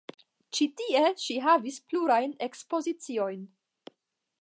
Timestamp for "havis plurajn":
1.47-2.35